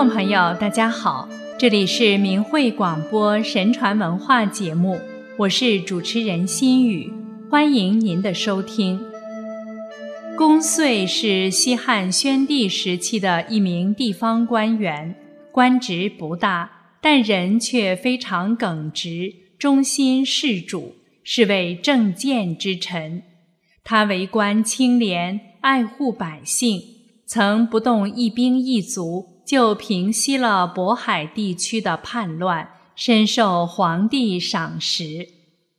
[0.00, 4.98] 众朋友，大家好，这里是明慧广播神传文化节目，
[5.36, 7.12] 我是主持人心雨，
[7.50, 8.98] 欢迎您的收听。
[10.38, 15.14] 公遂是西汉宣帝时期的一名地方官员，
[15.52, 16.70] 官职不大，
[17.02, 23.22] 但人却非常耿直，忠心事主，是位正见之臣。
[23.84, 26.80] 他为官清廉，爱护百姓，
[27.26, 29.26] 曾不动一兵一卒。
[29.50, 35.26] 就平息了渤海地区的叛乱，深受皇帝赏识。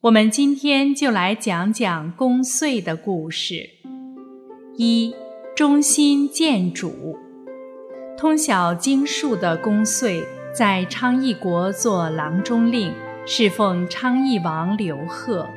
[0.00, 3.70] 我们今天就来讲讲公遂的故事。
[4.76, 5.14] 一，
[5.54, 7.16] 忠心建主。
[8.18, 12.92] 通晓经术的公遂，在昌邑国做郎中令，
[13.24, 15.48] 侍奉昌邑王刘贺。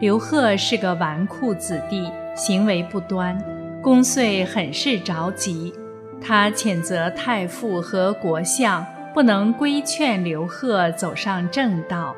[0.00, 3.40] 刘贺是个纨绔子弟，行为不端，
[3.80, 5.72] 公遂很是着急。
[6.20, 12.14] 他谴责太傅和国相不能规劝刘贺走上正道。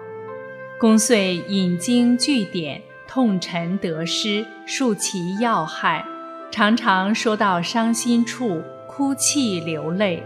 [0.78, 6.04] 公遂引经据典，痛陈得失，述其要害，
[6.50, 10.22] 常常说到伤心处，哭泣流泪。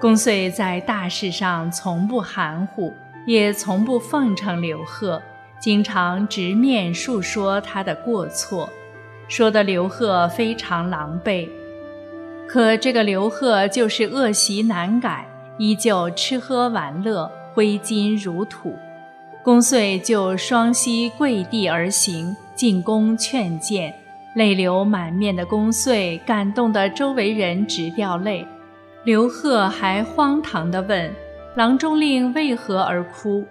[0.00, 2.92] 公遂在大事上从不含糊，
[3.24, 5.22] 也从不奉承刘贺，
[5.60, 8.68] 经常直面述说他的过错，
[9.28, 11.48] 说得刘贺非常狼狈。
[12.48, 15.26] 可这个刘贺就是恶习难改，
[15.58, 18.76] 依旧吃喝玩乐，挥金如土。
[19.42, 23.92] 公遂就双膝跪地而行，进宫劝谏，
[24.34, 28.46] 泪流满面的公遂感动得周围人直掉泪。
[29.04, 31.12] 刘贺还荒唐地问
[31.56, 33.44] ：“郎中令为何而哭？”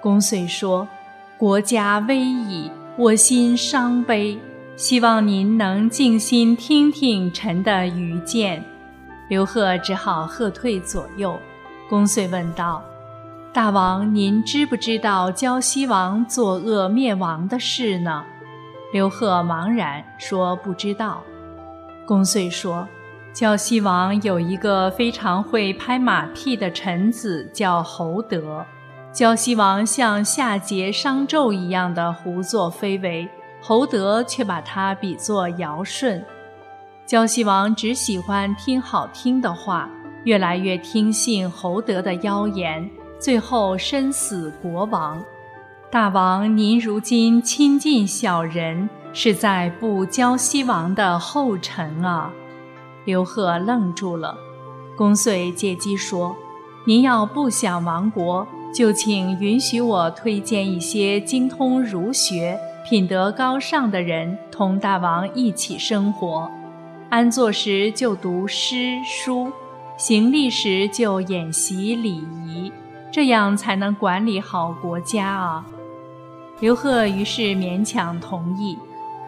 [0.00, 0.86] 公遂说
[1.36, 4.38] ：“国家危矣，我心伤悲。”
[4.78, 8.64] 希望您能静心听听臣的愚见。
[9.28, 11.36] 刘贺只好喝退左右。
[11.90, 12.80] 公遂问道
[13.52, 18.24] ：“大王，您知不知道胶西王作恶灭亡的事呢？”
[18.94, 21.24] 刘贺茫然说：“不知道。”
[22.06, 22.86] 公遂说
[23.34, 28.64] ：“胶西王有一个非常会拍马屁的臣子，叫侯德。
[29.12, 33.28] 胶西王像夏桀、商纣一样的胡作非为。”
[33.60, 36.24] 侯德却把他比作尧舜，
[37.04, 39.90] 胶西王只喜欢听好听的话，
[40.24, 42.88] 越来越听信侯德的妖言，
[43.18, 45.22] 最后身死国亡。
[45.90, 52.30] 大王，您如今亲近小人，是在步胶西王的后尘啊！
[53.04, 54.36] 刘贺愣住了，
[54.96, 56.36] 公遂借机说
[56.86, 62.58] ：“您要不想亡国，就请允许我推荐一些精通儒学。”
[62.88, 66.50] 品德高尚的人同大王一起生活，
[67.10, 69.52] 安坐时就读诗书，
[69.98, 72.14] 行立时就演习礼
[72.46, 72.72] 仪，
[73.12, 75.66] 这样才能管理好国家啊！
[76.60, 78.78] 刘贺于是勉强同意。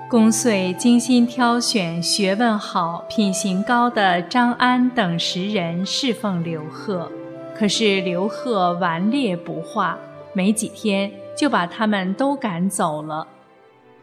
[0.09, 7.13] 公遂精心挑选学问好、品行高的张安等十人侍奉刘贺，
[7.55, 9.99] 可是刘贺顽劣不化，
[10.33, 13.29] 没几天就把他们都赶走了。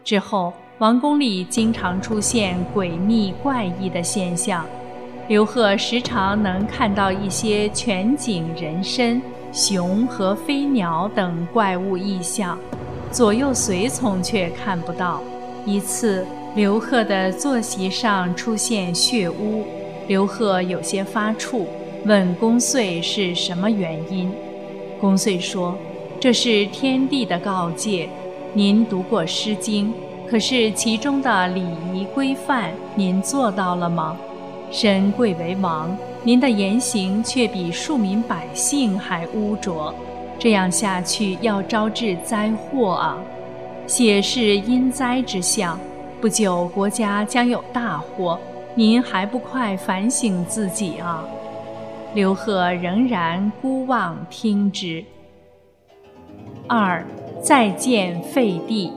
[0.08, 4.66] 之后，王宫里经常出现诡秘怪异的现象。
[5.28, 12.58] 刘贺时常能看到一些全景人身、熊和飞鸟等怪物异象，
[13.12, 15.22] 左右随从却看不到。
[15.66, 16.26] 一次，
[16.56, 19.66] 刘贺的坐席上出现血污，
[20.08, 21.66] 刘贺有些发怵，
[22.06, 24.32] 问公遂是什么原因。
[25.02, 25.78] 公遂说
[26.18, 28.08] ：“这是天地的告诫。”
[28.58, 29.94] 您读过《诗经》，
[30.28, 31.64] 可是其中的礼
[31.94, 34.18] 仪规范，您做到了吗？
[34.72, 39.94] 身贵为王，您的言行却比庶民百姓还污浊，
[40.40, 43.20] 这样下去要招致灾祸啊！
[43.86, 45.80] 写是因灾之象，
[46.20, 48.40] 不久国家将有大祸，
[48.74, 51.24] 您还不快反省自己啊！
[52.16, 55.06] 刘贺仍然孤望听之。
[56.68, 57.06] 二。
[57.42, 58.92] 再见废帝。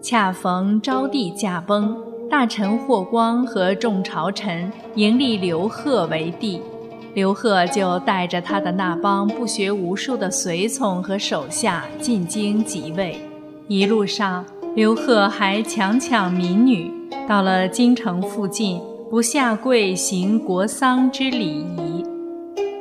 [0.00, 1.96] 恰逢昭帝驾崩，
[2.30, 6.60] 大臣霍光和众朝臣迎立刘贺为帝，
[7.14, 13.16] 刘贺就带着他的那帮不学无术的随从和手下进京即位。
[13.68, 14.44] 一路上，
[14.74, 16.90] 刘贺还强抢民女，
[17.28, 18.80] 到了京城附近，
[19.10, 22.04] 不下跪行国丧之礼仪。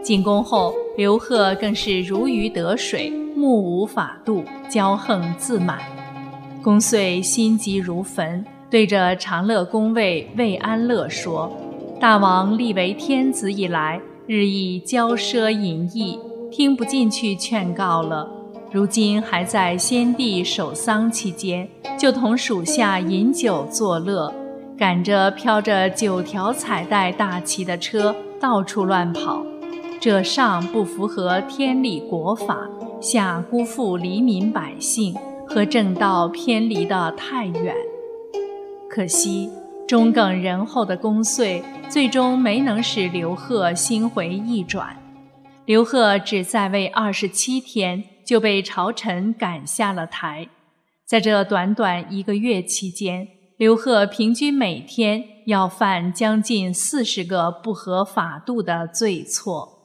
[0.01, 3.13] 进宫后，刘贺更是如鱼得水。
[3.39, 5.79] 目无法度，骄横自满。
[6.61, 11.49] 公遂心急如焚，对着长乐宫卫魏安乐说
[12.01, 16.19] ：“大王立为天子以来，日益骄奢淫逸，
[16.51, 18.29] 听不进去劝告了。
[18.71, 24.31] 如今还在先帝守丧期间，就同属下饮酒作乐，
[24.77, 29.41] 赶着飘着九条彩带大旗的车到处乱跑，
[29.99, 32.69] 这尚不符合天理国法，
[33.01, 35.15] 下辜负黎民百姓，
[35.47, 37.75] 和正道偏离得太远。
[38.89, 39.49] 可惜
[39.87, 44.95] 忠耿仁厚的公遂，最终没能使刘贺心回意转。
[45.65, 48.03] 刘贺只在位二十七天。
[48.29, 50.49] 就被朝臣赶下了台。
[51.03, 59.79] 在这短短一个月期间，刘贺平均每天要犯将近四十个不合法度的罪错。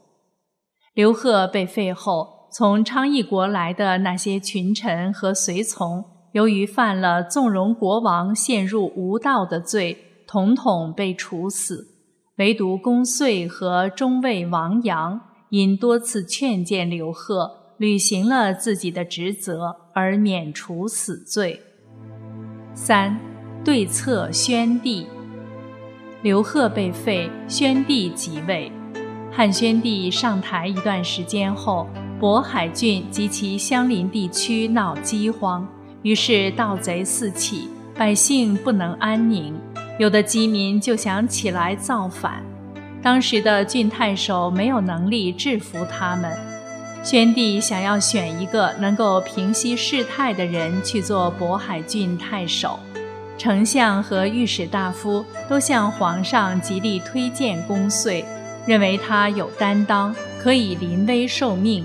[0.92, 11.84] 刘贺被废后，从昌邑国来的那些群臣和随从，由于犯了纵容国王陷入无道的罪，统统被处死。
[12.36, 17.50] 唯独公遂和中尉王阳，因多次劝谏刘贺。
[17.76, 21.60] 履行了自己的职责而免除死罪。
[22.72, 23.18] 三，
[23.64, 25.08] 对策宣帝。
[26.22, 28.70] 刘贺被废，宣帝即位。
[29.32, 31.88] 汉宣帝上台一段时间后，
[32.20, 35.66] 渤海郡及其相邻地区闹饥荒，
[36.02, 39.54] 于是盗贼四起，百姓不能安宁。
[39.98, 42.42] 有的饥民就想起来造反，
[43.02, 46.32] 当时的郡太守没有能力制服他们。
[47.02, 52.78] 宣帝想要选一个能够平息事态的人去做渤海郡太守，
[53.36, 58.24] 丞相和御史大夫都向皇上极力推荐公遂，
[58.66, 61.84] 认为他有担当，可以临危受命。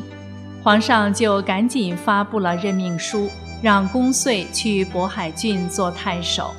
[0.69, 3.27] 皇上就赶紧发布了任命书，
[3.60, 6.54] 让公遂去渤海郡做太守。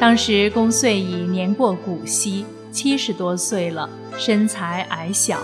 [0.00, 3.88] 当时公遂已年过古稀，七十多岁了，
[4.18, 5.38] 身材矮小。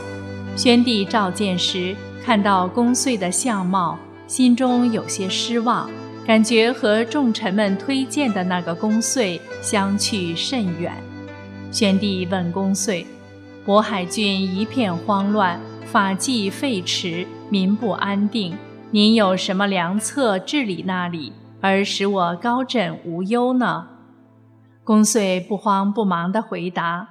[0.57, 1.95] 宣帝召见时。
[2.25, 3.97] 看到公遂的相貌，
[4.27, 5.89] 心中有些失望，
[6.27, 10.93] 感觉和众臣们推荐的那个公遂相去甚远。
[11.71, 13.07] 宣帝问公遂
[13.65, 18.57] ：“渤海郡一片慌乱，法纪废弛，民不安定，
[18.91, 23.89] 您有什么良策治理那里，而使我高枕无忧呢？”
[24.85, 27.09] 公遂不慌不忙地回答：“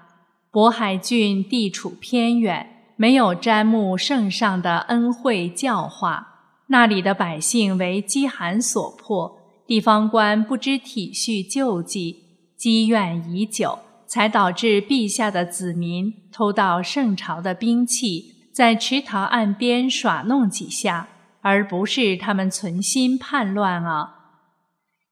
[0.51, 6.27] 渤海郡地处偏远。”没有瞻慕圣上的恩惠教化，
[6.67, 9.37] 那里的百姓为饥寒所迫，
[9.67, 12.23] 地方官不知体恤救济，
[12.55, 21.09] 积怨已久，才导致陛下的子民偷盗圣朝的兵器，在池塘岸边耍弄几下，
[21.41, 24.15] 而不是他们存心叛乱啊！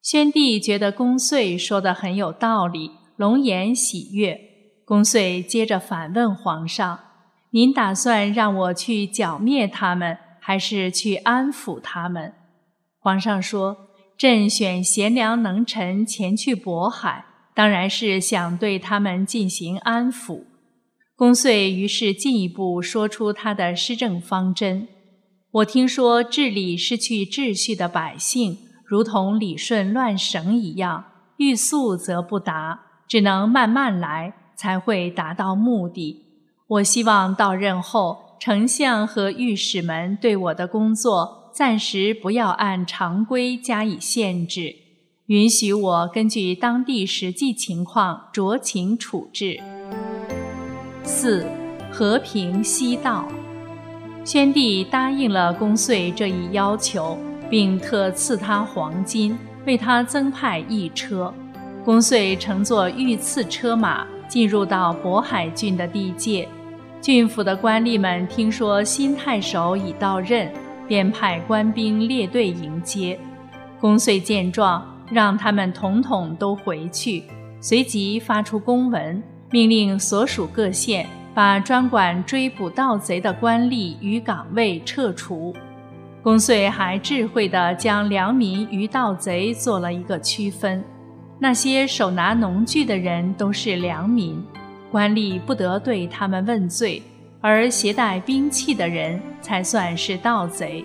[0.02, 4.40] 宣帝觉得公遂说的很有道理，龙颜喜悦。
[4.86, 6.98] 公遂接着反问皇上。
[7.50, 12.34] 您打算让我去剿灭他们，还是去安抚他们？
[12.98, 20.46] 皇上说：“朕选贤良能臣前去渤海，当然是想对他们进行安抚。”
[21.24, 24.90] 公遂于是进一步说出他的施政方针
[25.52, 31.06] ：“我听说治理失去秩序的百姓，如同理顺乱绳一样，
[31.38, 36.26] 欲速则不达，只能慢慢来，才会达到目的。”
[36.68, 44.76] 我希望到任后，丞相和御史们对我的工作暂时不要按常规加以限制，
[45.28, 49.62] 允许我根据当地实际情况酌情处置。
[51.04, 51.46] 四，
[51.92, 53.28] 和平西道。
[54.24, 57.18] 宣帝答应了公遂这一要求，
[57.50, 61.34] 并特赐他黄金，为他增派一车。
[61.84, 66.48] 公遂乘坐御赐车马，进入到渤海郡的地界。
[67.02, 70.50] 郡府的官吏们听说新太守已到任，
[70.88, 73.20] 便派官兵列队迎接。
[73.82, 74.82] 公遂见状，
[75.12, 77.26] 让他们统统都回去，
[77.60, 79.22] 随即发出公文，
[79.54, 85.56] 命令所属各县把专管追捕盗贼的官吏与岗位撤除。
[86.24, 90.84] 公遂还智慧地将良民与盗贼做了一个区分，
[91.38, 94.44] 那些手拿农具的人都是良民。
[94.90, 97.00] 官吏不得对他们问罪，
[97.40, 100.84] 而携带兵器的人才算是盗贼。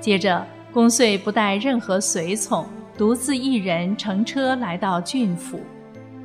[0.00, 5.60] 接着，公遂不带任何随从，独自一人乘车来到郡府。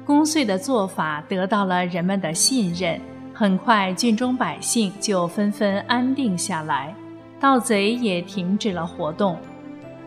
[0.06, 3.00] 公遂的做法得到了人们的信任，
[3.34, 6.94] 很快郡中百姓就纷纷安定下来，
[7.40, 9.38] 盗贼也停止了活动。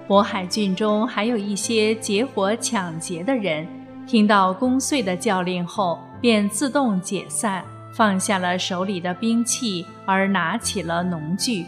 [0.09, 3.67] 渤海郡中还有一些结伙抢劫的人，
[4.07, 5.99] 听到公遂的教令后。
[6.19, 7.63] 便自动解散，
[7.93, 11.67] 放下了手里的兵器，而拿起了农具。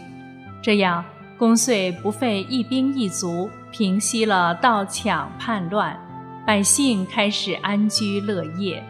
[0.59, 1.05] 这样，
[1.37, 5.95] 公遂不费一兵一卒，平息了盗抢叛乱，
[6.49, 8.83] 百姓开始安居乐业。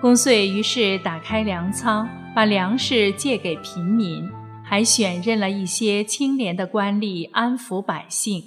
[0.00, 4.28] 公遂于是打开粮仓，把粮食借给平民，
[4.64, 8.42] 还选任了一些清廉的官吏安抚百姓。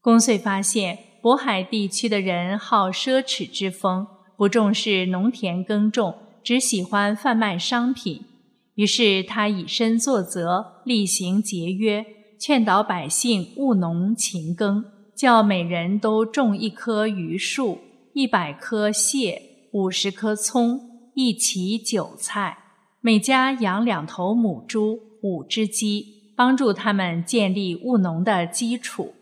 [0.00, 0.96] 公遂发现。
[1.20, 4.06] 渤海地区的人好奢侈之风，
[4.36, 8.22] 不重视农田耕种，只喜欢贩卖商品。
[8.76, 12.06] 于是他以身作则，厉行节约，
[12.38, 14.84] 劝导百姓务农勤耕，
[15.16, 17.78] 叫每人都种一棵榆树、
[18.12, 19.40] 一百棵蟹、
[19.72, 20.78] 五十棵葱、
[21.14, 22.58] 一畦韭菜，
[23.00, 29.14] 每家养两头母猪、五只鸡，帮助他们建立务农的基础。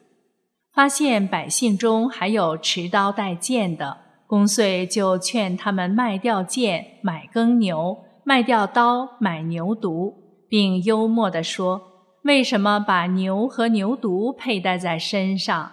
[0.73, 10.13] 发现百姓中还有持刀带剑的，公遂就劝他们卖掉剑，买耕牛；卖掉刀，买牛犊，
[10.49, 11.81] 并幽默地说
[12.25, 15.71] ：“为什么把牛和牛犊佩戴在身上？”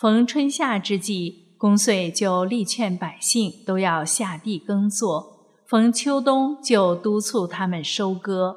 [0.00, 8.56] 逢春夏之际，公遂就力劝百姓都要下地耕作；逢秋冬，就督促他们收割。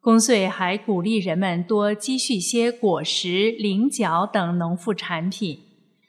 [0.00, 5.60] 公遂还鼓励人们多积蓄些果实、菱角等农副产品。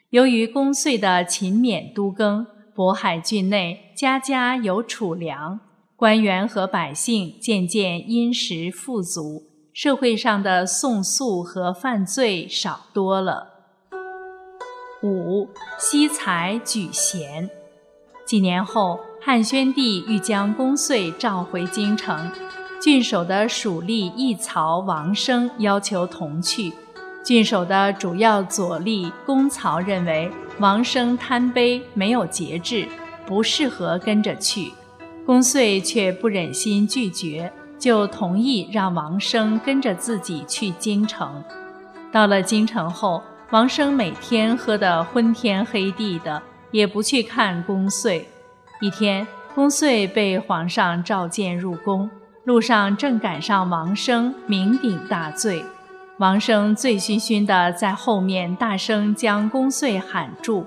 [0.09, 5.59] 由于公遂的勤勉督耕，渤海郡内家家有储粮，
[5.95, 13.54] 官员和百姓渐渐殷实富足，社会上的讼诉和犯罪少多了。
[15.05, 17.49] 五惜才举贤。
[18.25, 22.31] 几年后，汉宣帝欲将公遂召回京城。
[22.81, 26.71] 郡守的属吏义曹王生要求同去，
[27.23, 32.87] 郡守的主要左吏公曹认为王生贪杯没有节制，
[33.25, 34.71] 不适合跟着去。
[35.25, 41.43] 公遂却不忍心拒绝，就同意让王生跟着自己去京城。
[42.11, 48.27] 到了京城后，王生每天喝得昏天黑地的，也不去看公遂。
[48.81, 52.09] 一天，公遂被皇上召见入宫。
[52.43, 55.63] 路上正赶上王生酩酊大醉，
[56.17, 60.65] 王生醉醺醺的在后面大声将公遂喊住。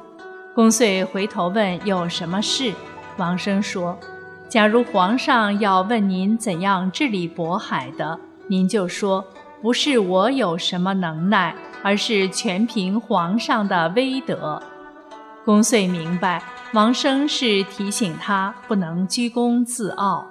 [0.55, 2.73] 公遂回头问有什么事，
[3.17, 3.99] 王生说
[4.49, 8.19] ：“假如皇上要问您怎样治理渤海的，
[8.49, 9.25] 您就说
[9.61, 14.63] 不是我有什么能耐，而是全凭皇上的威德。”
[15.45, 20.27] 公遂明白王生是提醒他不能居功自傲。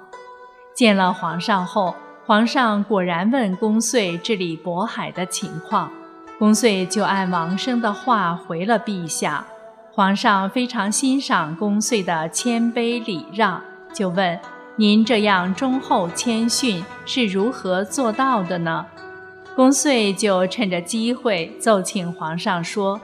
[0.74, 1.94] 见了皇上后，
[2.24, 5.90] 皇上果然问公遂治理渤海的情况，
[6.38, 9.44] 公遂就按王生的话回了陛下。
[9.90, 13.60] 皇上非常欣赏公遂的谦卑礼让，
[13.92, 14.38] 就问
[14.76, 18.86] ：“您这样忠厚谦逊是如何做到的呢？”
[19.58, 23.00] 公遂就趁着机会奏请皇上说：“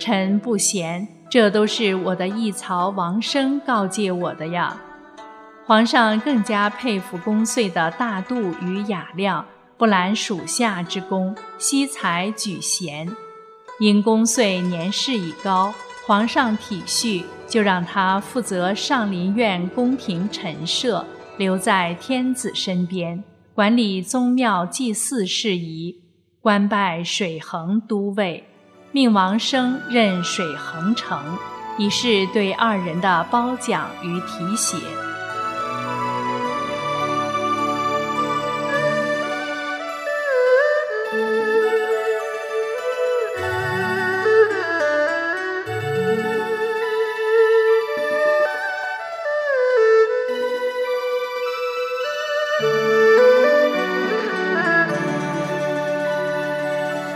[0.00, 4.76] 臣不贤，这都是我的义曹王生告诫我的呀。”
[5.64, 13.08] 皇上更加佩服公遂的大度与雅量，不揽属下之功，惜才举贤。
[13.78, 15.72] 因公遂年事已高，
[16.04, 21.06] 皇上体恤，就让他负责上林苑宫廷陈设，
[21.36, 23.22] 留在天子身边，
[23.54, 26.00] 管理宗庙祭祀事宜，
[26.40, 28.44] 官拜水衡都尉，
[28.92, 31.36] 命王生任水衡丞，
[31.76, 34.78] 以示对二人的褒奖与提携。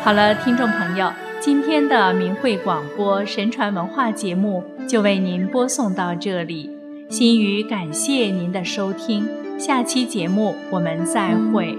[0.07, 6.71] 好了，听众朋友，今天的明慧广播神传文化节目就为您播送到这里，
[7.11, 11.77] 心语感谢您的收听，下期节目我们再会。